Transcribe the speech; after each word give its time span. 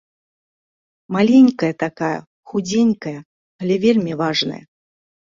Маленькая 1.15 1.69
такая, 1.83 2.17
худзенькая, 2.53 3.13
але 3.61 3.75
вельмі 3.85 4.13
важная. 4.23 4.59